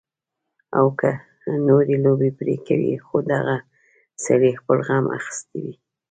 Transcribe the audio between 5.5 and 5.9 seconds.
وي